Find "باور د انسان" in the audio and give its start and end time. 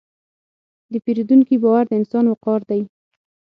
1.63-2.25